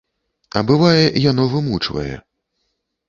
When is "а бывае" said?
0.61-1.03